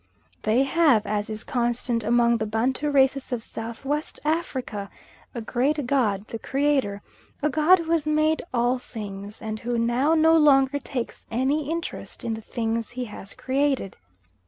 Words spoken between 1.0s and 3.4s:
as is constant among the Bantu races